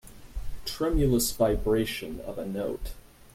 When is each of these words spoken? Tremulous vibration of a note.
Tremulous 0.65 1.31
vibration 1.31 2.21
of 2.21 2.39
a 2.39 2.45
note. 2.47 2.93